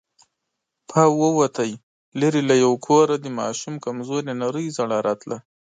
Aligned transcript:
پاو 0.89 1.13
ووت، 1.21 1.57
ليرې 2.19 2.41
له 2.49 2.55
يوه 2.63 2.77
کوره 2.85 3.15
د 3.21 3.25
ماشوم 3.39 3.73
کمزورې 3.85 4.31
نرۍ 4.41 4.67
ژړا 4.75 4.99
راتله. 5.07 5.37